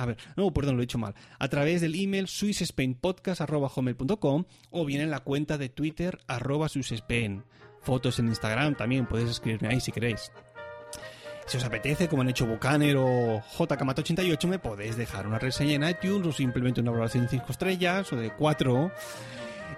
A 0.00 0.06
ver, 0.06 0.16
no, 0.34 0.50
perdón, 0.50 0.76
lo 0.76 0.82
he 0.82 0.86
dicho 0.86 0.96
mal. 0.96 1.14
A 1.38 1.48
través 1.48 1.82
del 1.82 1.94
email 1.94 2.26
swissspainpodcast.com 2.26 4.44
o 4.70 4.84
bien 4.86 5.02
en 5.02 5.10
la 5.10 5.20
cuenta 5.20 5.58
de 5.58 5.68
Twitter 5.68 6.18
arroba 6.26 6.70
swissspain. 6.70 7.44
Fotos 7.82 8.18
en 8.18 8.28
Instagram 8.28 8.76
también, 8.76 9.04
podéis 9.04 9.28
escribirme 9.28 9.68
ahí 9.68 9.78
si 9.78 9.92
queréis. 9.92 10.32
Si 11.44 11.58
os 11.58 11.64
apetece, 11.64 12.08
como 12.08 12.22
han 12.22 12.30
hecho 12.30 12.46
Bucaner 12.46 12.96
o 12.96 13.42
JKMat88, 13.58 14.48
me 14.48 14.58
podéis 14.58 14.96
dejar 14.96 15.26
una 15.26 15.38
reseña 15.38 15.74
en 15.74 15.86
iTunes 15.86 16.28
o 16.28 16.32
simplemente 16.32 16.80
una 16.80 16.92
valoración 16.92 17.24
de 17.24 17.30
5 17.30 17.44
estrellas 17.50 18.10
o 18.14 18.16
de 18.16 18.30
4. 18.30 18.90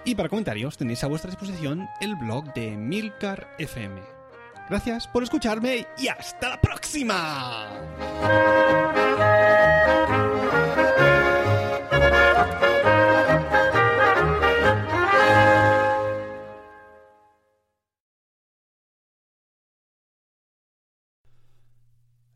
Y 0.05 0.15
para 0.15 0.29
comentarios 0.29 0.77
tenéis 0.77 1.03
a 1.03 1.07
vuestra 1.07 1.31
disposición 1.31 1.89
el 1.99 2.15
blog 2.15 2.53
de 2.53 2.77
Milcar 2.77 3.53
FM. 3.57 3.99
Gracias 4.69 5.05
por 5.09 5.23
escucharme 5.23 5.85
y 5.97 6.07
hasta 6.07 6.47
la 6.49 6.61
próxima. 6.61 7.67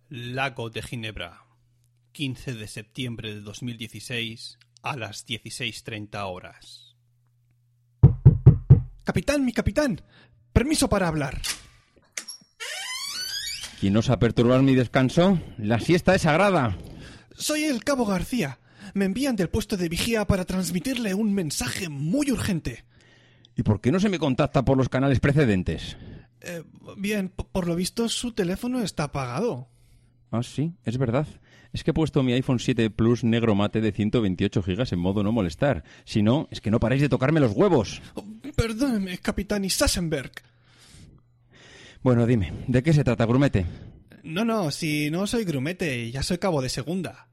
Lago 0.09 0.69
de 0.69 0.81
Ginebra, 0.81 1.43
15 2.13 2.53
de 2.53 2.67
septiembre 2.69 3.35
de 3.35 3.41
2016 3.41 4.57
a 4.81 4.95
las 4.95 5.27
16.30 5.27 6.31
horas. 6.31 6.95
Capitán, 9.03 9.43
mi 9.43 9.51
capitán, 9.51 10.01
permiso 10.53 10.87
para 10.87 11.09
hablar. 11.09 11.41
¿Quién 13.81 13.97
osa 13.97 14.17
perturbar 14.17 14.61
mi 14.61 14.75
descanso? 14.75 15.41
La 15.57 15.81
siesta 15.81 16.15
es 16.15 16.21
sagrada. 16.21 16.77
Soy 17.35 17.65
el 17.65 17.83
cabo 17.83 18.05
García. 18.05 18.59
Me 18.93 19.03
envían 19.03 19.35
del 19.35 19.49
puesto 19.49 19.75
de 19.75 19.89
vigía 19.89 20.25
para 20.25 20.45
transmitirle 20.45 21.15
un 21.15 21.33
mensaje 21.33 21.89
muy 21.89 22.31
urgente. 22.31 22.85
¿Y 23.57 23.63
por 23.63 23.81
qué 23.81 23.91
no 23.91 23.99
se 23.99 24.07
me 24.07 24.19
contacta 24.19 24.63
por 24.63 24.77
los 24.77 24.87
canales 24.87 25.19
precedentes? 25.19 25.97
Eh, 26.39 26.63
bien, 26.95 27.27
por 27.27 27.67
lo 27.67 27.75
visto 27.75 28.07
su 28.07 28.31
teléfono 28.31 28.81
está 28.81 29.03
apagado. 29.03 29.67
Ah, 30.31 30.43
sí, 30.43 30.73
es 30.83 30.97
verdad. 30.97 31.27
Es 31.73 31.83
que 31.83 31.91
he 31.91 31.93
puesto 31.93 32.23
mi 32.23 32.33
iPhone 32.33 32.59
7 32.59 32.89
Plus 32.89 33.23
negro 33.23 33.55
mate 33.55 33.81
de 33.81 33.91
128 33.91 34.63
gigas 34.63 34.91
en 34.91 34.99
modo 34.99 35.23
no 35.23 35.31
molestar. 35.31 35.83
Si 36.05 36.21
no, 36.21 36.47
es 36.51 36.61
que 36.61 36.71
no 36.71 36.79
paráis 36.79 37.01
de 37.01 37.09
tocarme 37.09 37.39
los 37.39 37.53
huevos. 37.53 38.01
Oh, 38.15 38.25
perdóneme, 38.55 39.17
capitán 39.19 39.65
Isassenberg. 39.65 40.31
Bueno, 42.03 42.25
dime, 42.25 42.53
¿de 42.67 42.83
qué 42.83 42.93
se 42.93 43.03
trata, 43.03 43.25
grumete? 43.25 43.65
No, 44.23 44.43
no, 44.43 44.71
si 44.71 45.09
no 45.09 45.27
soy 45.27 45.45
grumete, 45.45 46.11
ya 46.11 46.23
soy 46.23 46.37
cabo 46.37 46.61
de 46.61 46.69
segunda. 46.69 47.27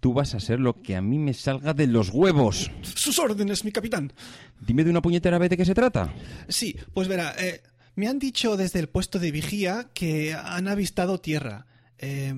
Tú 0.00 0.12
vas 0.12 0.34
a 0.34 0.40
ser 0.40 0.60
lo 0.60 0.82
que 0.82 0.96
a 0.96 1.02
mí 1.02 1.18
me 1.18 1.32
salga 1.32 1.72
de 1.72 1.86
los 1.86 2.10
huevos. 2.10 2.70
Sus 2.82 3.18
órdenes, 3.18 3.64
mi 3.64 3.72
capitán. 3.72 4.12
Dime 4.60 4.84
de 4.84 4.90
una 4.90 5.00
puñetera 5.00 5.38
vez 5.38 5.48
de 5.48 5.56
qué 5.56 5.64
se 5.64 5.74
trata. 5.74 6.12
Sí, 6.48 6.76
pues 6.92 7.08
verá, 7.08 7.34
eh, 7.38 7.62
me 7.96 8.08
han 8.08 8.18
dicho 8.18 8.58
desde 8.58 8.80
el 8.80 8.88
puesto 8.88 9.18
de 9.18 9.30
vigía 9.30 9.88
que 9.94 10.34
han 10.34 10.68
avistado 10.68 11.20
tierra. 11.20 11.66
Eh, 11.98 12.34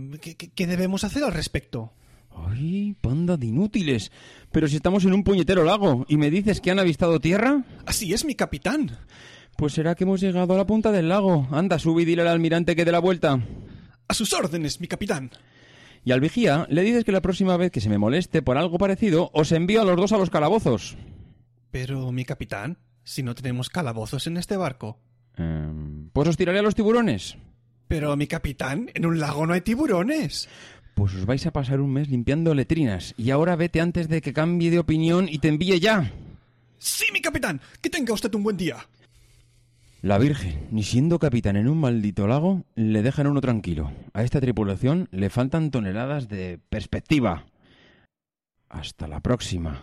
¿qué, 0.55 0.67
debemos 0.67 1.05
hacer 1.05 1.25
al 1.25 1.33
respecto? 1.33 1.93
¡Ay, 2.31 2.95
panda 3.01 3.37
de 3.37 3.47
inútiles! 3.47 4.13
Pero 4.53 4.69
si 4.69 4.77
estamos 4.77 5.05
en 5.05 5.15
un 5.15 5.25
puñetero 5.25 5.65
lago 5.65 6.05
y 6.09 6.17
me 6.17 6.31
dices 6.31 6.61
que 6.61 6.71
han 6.71 6.79
avistado 6.79 7.21
tierra. 7.21 7.65
Así 7.87 8.13
es, 8.13 8.25
mi 8.25 8.35
capitán. 8.35 8.99
Pues 9.57 9.73
será 9.73 9.95
que 9.95 10.05
hemos 10.05 10.21
llegado 10.21 10.55
a 10.55 10.57
la 10.59 10.67
punta 10.67 10.93
del 10.93 11.09
lago. 11.09 11.49
Anda, 11.51 11.79
sube 11.79 12.03
y 12.03 12.05
dile 12.05 12.23
al 12.23 12.29
almirante 12.29 12.77
que 12.77 12.85
dé 12.85 12.93
la 12.93 12.99
vuelta. 12.99 13.41
A 14.09 14.15
sus 14.15 14.33
órdenes, 14.33 14.81
mi 14.81 14.87
capitán. 14.87 15.31
Y 16.05 16.13
al 16.13 16.21
vigía 16.21 16.67
le 16.71 16.83
dices 16.83 17.05
que 17.05 17.13
la 17.13 17.23
próxima 17.23 17.57
vez 17.57 17.73
que 17.73 17.81
se 17.81 17.89
me 17.89 17.99
moleste 17.99 18.43
por 18.43 18.59
algo 18.59 18.79
parecido, 18.79 19.31
os 19.33 19.51
envío 19.51 19.81
a 19.81 19.85
los 19.85 19.97
dos 19.97 20.13
a 20.13 20.19
los 20.19 20.31
calabozos. 20.31 20.97
Pero, 21.71 22.13
mi 22.13 22.25
capitán, 22.25 22.79
si 23.03 23.23
no 23.23 23.35
tenemos 23.35 23.71
calabozos 23.71 24.27
en 24.27 24.37
este 24.37 24.57
barco. 24.57 25.01
Em, 25.37 26.11
pues 26.11 26.29
os 26.29 26.37
tiraré 26.37 26.61
a 26.61 26.63
los 26.63 26.75
tiburones. 26.75 27.37
Pero, 27.89 28.17
mi 28.17 28.27
capitán, 28.27 28.91
en 28.95 29.07
un 29.07 29.19
lago 29.21 29.47
no 29.47 29.55
hay 29.55 29.61
tiburones. 29.61 30.49
Pues 30.95 31.15
os 31.15 31.27
vais 31.27 31.47
a 31.47 31.53
pasar 31.53 31.81
un 31.81 31.93
mes 31.93 32.09
limpiando 32.09 32.55
letrinas. 32.55 33.15
Y 33.17 33.31
ahora 33.31 33.55
vete 33.55 33.81
antes 33.81 34.09
de 34.09 34.21
que 34.21 34.33
cambie 34.33 34.71
de 34.71 34.79
opinión 34.79 35.29
y 35.29 35.39
te 35.39 35.49
envíe 35.49 35.79
ya. 35.79 36.11
Sí, 36.79 37.07
mi 37.13 37.21
capitán. 37.21 37.61
Que 37.81 37.91
tenga 37.91 38.15
usted 38.15 38.35
un 38.35 38.43
buen 38.43 38.57
día. 38.57 38.77
La 40.03 40.19
Virgen, 40.19 40.69
ni 40.71 40.83
siendo 40.83 41.19
capitán 41.19 41.57
en 41.57 41.69
un 41.69 41.79
maldito 41.79 42.27
lago, 42.27 42.65
le 42.77 43.03
dejan 43.03 43.27
uno 43.27 43.41
tranquilo. 43.41 43.93
A 44.13 44.23
esta 44.23 44.41
tripulación 44.41 45.09
le 45.11 45.31
faltan 45.31 45.71
toneladas 45.71 46.29
de 46.29 46.61
perspectiva. 46.69 47.47
Hasta 48.69 49.09
la 49.09 49.21
próxima. 49.21 49.83